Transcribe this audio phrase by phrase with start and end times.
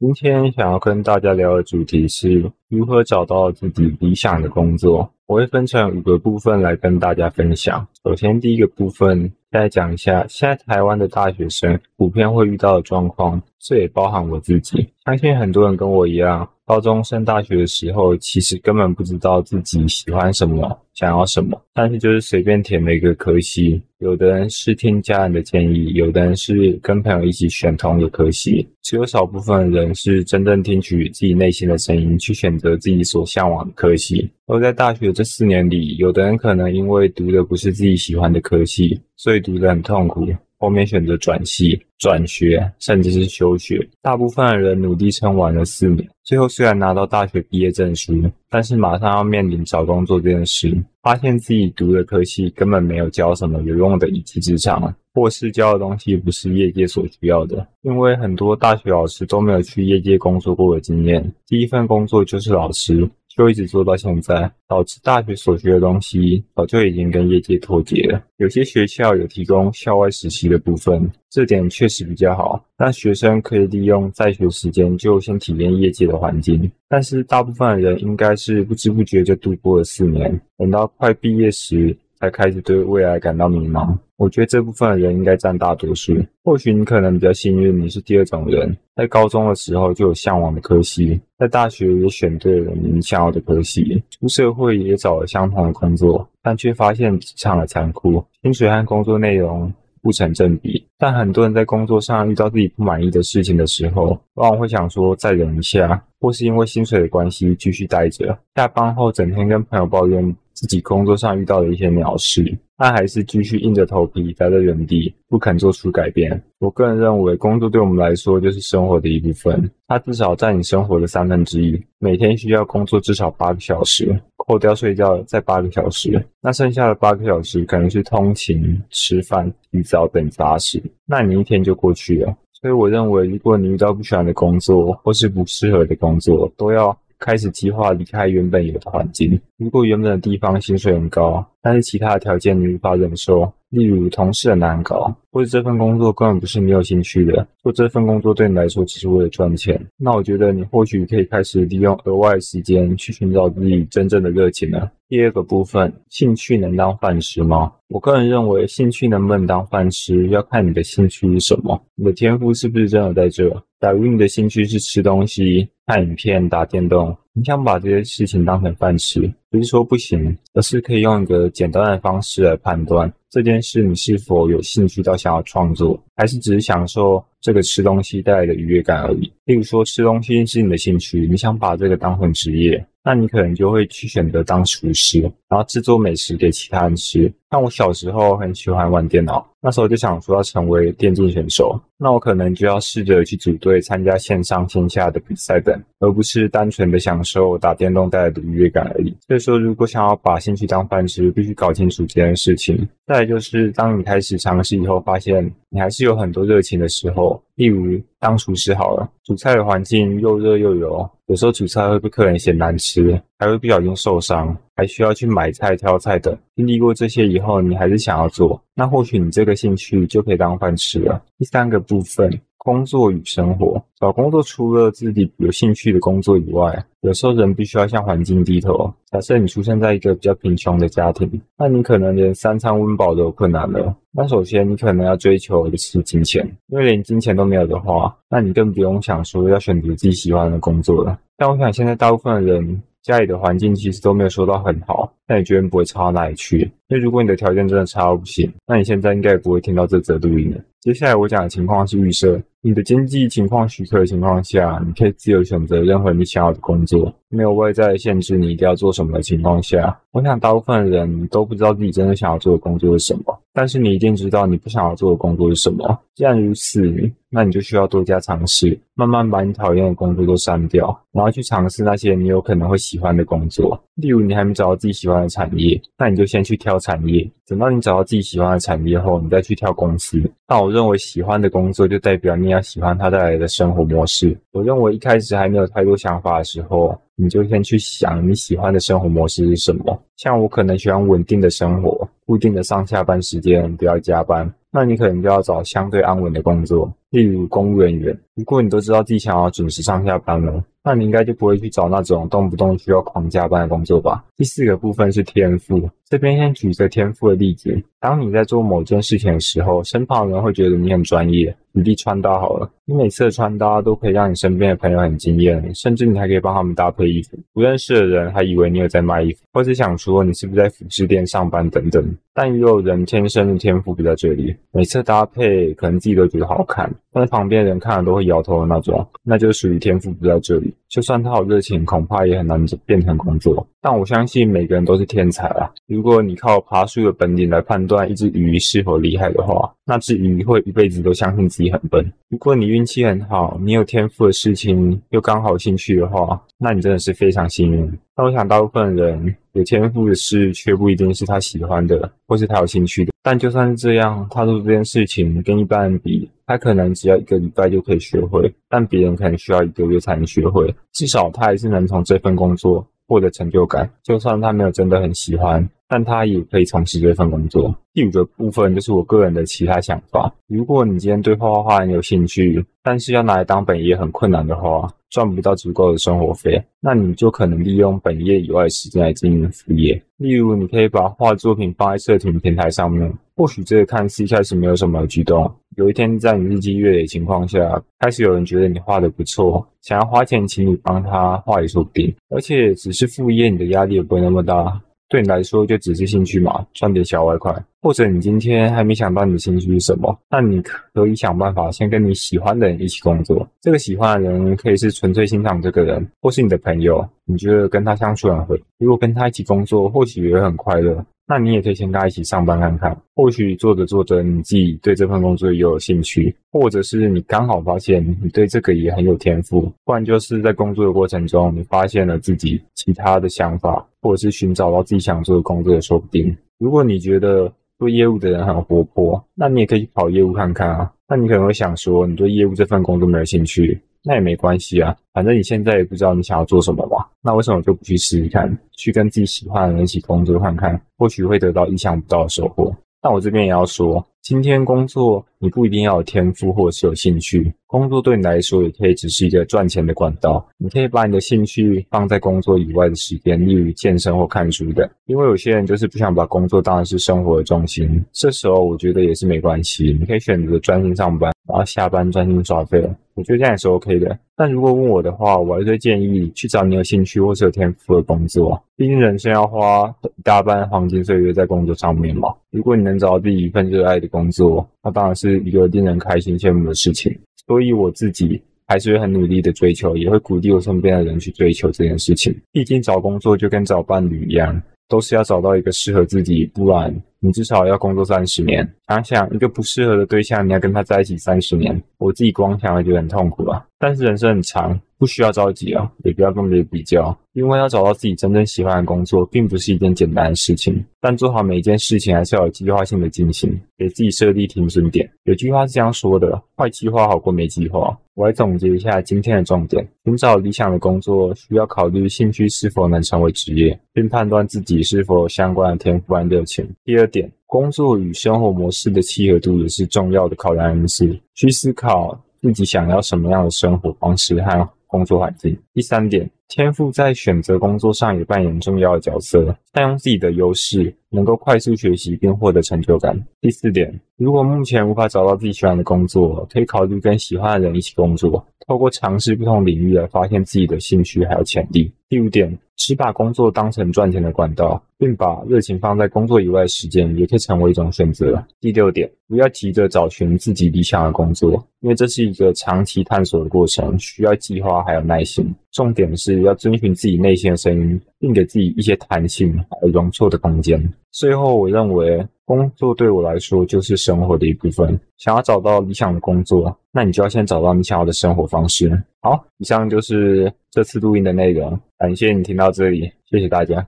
[0.00, 5.12] 今天想要跟大家聊的主题是如何找到自己理想的工作。
[5.26, 7.84] 我会分成五个部分来跟大家分享。
[8.04, 14.88] 首先，第一个部分再讲一下现在台湾的大学生普遍会遇到的状况，这也包含我自己。
[15.04, 16.48] 相信很多人跟我一样。
[16.68, 23.80] 高中升大学的时候，其实根本不知道自己喜欢什么，想要什么，但是就是随便填了一个科系。
[24.00, 34.30] 有的人是听家人的建议，有的人是跟朋友一起选同一个科系，只有少部分人是真正听取自己内心的声音，去选择自己所向往的科系。
[34.44, 40.28] 而在大学这四年里，有的人可能因为读的不是自己喜欢的科系，所以读得很痛苦。
[40.58, 43.88] 后面选择转系、转学，甚至是休学。
[44.02, 48.12] 大部分的人努力撑完了四年，最后虽然拿到大学毕业证书，
[48.50, 57.66] 但是马上要面临找工作这件事，发现自己读的科系根本没有教什么有用的一技之长，或是教的东西不是业界所需要的。
[57.82, 63.08] 因为很多大学老师都没有去业界工作过的经验，第一份工作就是老师。
[63.38, 68.20] 就一直做到现在，导致大学所学的东西早就已经跟业界脱节了。
[68.38, 76.68] 有些学校有提供校外实习的部分，这点确实比较好，让学生可以利用在学时间就先体验业界的环境。
[76.88, 81.96] 但是大部分的人应该是不知不觉就度过了四年，等到快毕业时。
[82.18, 83.96] 才开始对未来感到迷茫。
[84.16, 86.12] 我觉得这部分的人应该占大多数。
[86.42, 100.84] 或许你可能比较幸运，你是第二种人，在高中的时候就有向往的科系，在大学也选对了你想要的科系，出社会也找了相同的工作，但却发现职场的残酷，薪水和工作内容不成正比。
[100.98, 108.36] 但很多人在工作上遇到自己不满意的事情的时候，往往会想说再忍一下，或是因为薪水的关系继续待着。
[108.56, 110.34] 下班后整天跟朋友抱怨。
[110.58, 112.44] 自己工作上遇到的一些鸟事，
[112.76, 116.42] 他还是继续硬着头皮待在原地，不肯做出改变。
[116.58, 121.80] 我个人认为，工作对我们来说就是生活的一部分，它至少占你生活的三分之一。
[122.00, 132.36] 每天需要工作至少八个小时，扣掉睡觉再八个小时，那剩下的八个小时可能是通勤、吃饭、洗澡等杂事，那你一天就过去了。
[132.60, 136.98] 所以我认为，如果你遇到不喜欢的工作或是不适合的工作，都要。
[137.18, 139.40] 开始计划离开原本有的环境。
[139.56, 154.90] 如果原本的地方薪水很高，但是其他的条件你无法忍受，例如同事很难搞，或者这份工作根本不是你有兴趣的，做这份工作对你来说只是为了赚钱，那我觉得你或许可以开始利用额外时间去寻找自己真正的热情了。
[155.08, 157.72] 第二个部分，兴趣能当饭吃吗？
[157.88, 163.48] 我个人认为，兴趣能不能当饭吃，要看你的兴趣是什么，你的天赋是不是真的在这。
[163.80, 179.30] 假如你的兴趣是吃东西、看影片、打电动，你想把这些事情当成饭吃，不是说不行，而是可以用一个简单的方式来判断这件事你是否有兴趣到想要创作，还是只是享受这个吃东西带来的愉悦感而已。
[179.44, 182.84] 例如说，吃东西是你的兴趣，你想把这个当成职业。
[183.04, 187.32] 那你可能就会去选择当厨师，然后制作美食给其他人吃。
[187.50, 191.80] 像我小时候很喜欢玩电脑，那时候就想说要成为电竞选手。
[191.96, 199.16] 那我可能就要试着去组队参加线上线下的比赛等，而不是单纯的享受打电动带来的愉悦感而已。
[199.26, 202.86] 所以说，如果想要把兴趣当饭吃，必须搞清楚这件事情。
[203.06, 211.08] 再就是，当你开始尝试以后，发现你还是有很多热情的时候，例如当厨师好了，煮菜的环境又热又油。
[211.26, 216.36] 有时候煮菜会被客人嫌难吃，还会不小心受伤，还需要去买菜、挑菜等。
[216.56, 221.22] 经历过这些以后，你还是想要做，那或许你这个兴趣就可以当饭吃了。
[221.38, 222.30] 第三个部分。
[222.60, 228.92] 工作与生活，找工作除了自己有兴趣的工作以外，有时候人必须要向环境低头。
[229.10, 233.96] 假设你出生在一个比较贫穷的家庭，那你可能连三餐温饱都有困难了。
[234.10, 241.18] 那首先你可能要追求的是金钱，因为连金钱都没有的话，那你更不用想说要选择自己喜欢的工作了。
[241.38, 246.70] 但我想现在大部分的人家里的环境其实都没有说到很好，但你绝对不会差到哪里去。
[246.90, 250.60] 那如果你的条件真的差到不行，那你现在应该也不会听到这则录音了。
[250.80, 252.40] 接下来我讲的情况是预设。
[252.60, 263.40] 你的经济情况许可的情况下，你可以自由选择任何你想要的工作，没有外在的限制你一定要做什么的情况下，我想大部分人都不知道自己真的想要做的工作是什么。
[263.52, 265.98] 但是你一定知道你不想要做的工作是什么。
[266.16, 266.82] 既然如此，
[267.30, 273.80] 那你就需要多加尝试，慢慢把你讨厌的工作都删掉，然后去尝试那些你有可能会喜欢的工作。
[273.94, 277.28] 例如，你还没找到自己喜欢的产业，那你就先去挑产业。
[277.46, 280.22] 等到你找到自己喜欢的产业后，你再去挑公司。
[280.46, 284.36] 那我认为喜欢的工作就代表你要喜欢它带来的生活模式。
[284.52, 290.02] 我认为一开始还没有太多想法的时候，你就先去想你喜欢的生活模式是什么。
[290.16, 294.50] 像我可能喜欢稳定的生活，固定的上下班时间，不要加班。
[294.70, 298.18] 那你可能就要找相对安稳的工作，例如公务人员。
[298.34, 304.24] 如果你都知道自己想要准时上下班了，那你应该就不会去找那种动不动需要狂加班的工作吧？
[304.36, 307.76] 第四个部分是天赋，这边先举一个天赋的例子。
[307.98, 311.54] 当你在做某件事情的时候，身旁的人会觉得你很专业。
[311.74, 322.04] 举例穿搭好了，你每次的穿搭都可以让你身边的朋友很惊艳，甚至你还可以帮他们搭配衣服，不认识的人还以为你有在卖衣服，或是想说你是不是在服饰店上班等等。
[322.32, 330.72] 但也有人天生的天赋不在这里，每次搭配可能自己都觉得好看，但是旁边人看了都会摇头的那种，那就属于天赋不在这里。
[330.88, 333.66] 就算他好热情，恐怕也很难变成工作。
[333.80, 335.70] 但我相信每个人都是天才啊！
[335.86, 342.04] 如果你靠爬树的本领来判断一只鱼是否厉害的话，那只鱼会一辈子都相信自己很笨。
[342.28, 347.98] 如果你运气很好，你有天赋的事情又刚好兴趣的话，那你真的是非常幸运。
[348.16, 353.12] 但我想大部分人有天赋的事，却不一定是他喜欢的，或是他有兴趣的。
[353.24, 360.72] 但就算是这样，他做这件事情跟一般人比，他可能只要一个礼拜就可以学会，但别人可能需要一个月才能学会。
[360.92, 365.68] 至少他还是能从这份工作获得成就感，就算他没有真的很喜欢。
[365.90, 367.74] 但他也可以从事这份工作。
[367.94, 370.30] 第五个部分就是我个人的其他想法。
[370.46, 380.00] 如果你今天对画画画很有兴趣，但是要拿来当本业很困难的话，赚不到足够的生活费，那你就可能利用本业以外的时间来经营副业。
[380.18, 383.12] 例如，你可以把画作品放在社群平台上面。
[383.36, 392.12] 或许这个看似一开始没有什么举动，有一天在你日积月累的情况下，开始有人觉得你画的不错，想要花钱请你帮他画也说不定。
[392.30, 394.80] 而且只是副业，你的压力也不会那么大。
[395.08, 397.54] 对你来说就只是兴趣嘛，赚点小外快。
[397.80, 403.48] 或者你今天还没想到你的兴趣是什么，那你可以想办法先跟你喜欢的人一起工作。
[403.60, 408.58] 这个喜欢的人可以是纯粹欣赏这个人，或是你的朋友，你觉得跟他相处很合。
[408.78, 411.04] 如果跟他一起工作，或许也会很快乐。
[411.28, 426.34] 那你也可以先跟他一起上班看看，或许做着做着，你自己对这份工作也有兴趣，或者是你刚好发现你对这个也很有天赋，不然就是在工作的过程中，你发现了自己其他的想法，或者是寻找到自己想做的工作也说不定。
[426.58, 430.90] 如果你觉得做业务的人很活泼，那你也可以去跑业务看看啊。
[431.06, 433.78] 那你可能会想说，你对业务这份工作没有兴趣。
[434.04, 442.74] 那也没关系啊，反正你现在也不知道你想要做什么嘛，那为什么就不去试试看，去跟自己喜欢的人一起工作看看，或许会得到意想不到的收获。
[443.00, 450.44] 但我这边也要说，今天工作你不一定要有天赋或者是有兴趣，工作对你来说也可以只是一个赚钱的管道。
[450.56, 454.90] 你可以把你的兴趣放在工作以外的时间，例如健身或看书的。
[455.06, 462.84] 因为有些人就是不想把工作当成是生活的重心，这时候我觉得也是没关系，你可以选择专心上班，然后下班专心耍废。
[463.18, 468.62] 我觉得这样也是 OK 的，但如果问我的话，我还是会建议去找你有兴趣或是有天赋的工作。
[468.76, 469.92] 毕竟人生要花
[470.22, 472.32] 大半黄金岁月在工作上面嘛。
[472.52, 477.12] 如果你能找到自己一份热爱的工作，那当然是一个令人开心羡慕的事情。
[477.48, 482.32] 所以我自己还是会很努力的追求，也会鼓励我身边的人去追求这件事情。
[482.52, 484.62] 毕竟找工作就跟找伴侣一样。
[484.88, 488.66] 都是要找到一个适合自己，不然你至少要工作三十年。
[488.88, 493.66] 想想一个不适合的对象，你要跟他在一起三十年，我自己光想就很痛苦了。
[493.78, 500.82] 但是人生很长，不需要着急啊，也不要跟别人比较，因为要找到自己真正喜欢的工作，并不是一件简单的事情。
[501.00, 505.08] 但做好每一件事情，还是要有计划性的进行，给自己设立停损点。
[505.24, 507.96] 有句话是这样说的：坏计划好过没计划。
[508.18, 516.68] 我来总结一下今天的重点：寻找理想的工作，需要考虑兴趣是否能成为职业，并判断自己是否有相关的天赋和热情。
[516.84, 525.56] 第二点，工作与生活模式的契合度也是重要的考量因素，去思考自己想要什么样的生活方式和工作环境。
[525.72, 530.92] 第三点，天赋在选择工作上也扮演重要的角色，善用自己的优势。
[531.10, 533.18] 能够快速学习并获得成就感。
[533.40, 541.90] 第四点，如果目前无法找到自己喜欢的工作，可以考虑跟喜欢的人一起工作，透过尝试不同领域来发现自己的兴趣还有潜力。
[542.06, 548.44] 第五点，只把工作当成赚钱的管道，并把热情放在工作以外的时间，也可以成为一种选择。
[548.60, 555.50] 第六点，不要急着找寻自己理想的工作，因为这是一个长期探索的过程，需要计划还有耐心。
[555.72, 560.78] 重点是要遵循自己内心的声音，并给自己一些弹性还有容错的空间。
[561.10, 564.98] 最后，我认为工作对我来说就是生活的一部分。
[565.18, 568.90] 想要找到理想的工作，那你就要先找到你想要的生活方式。
[569.20, 573.86] 好，以上就是这次录音的内容，感谢你听到这里，谢谢大家。